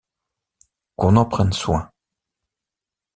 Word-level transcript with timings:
Qu’on 0.95 1.15
en 1.15 1.25
prenne 1.27 1.53
soin. 1.53 1.91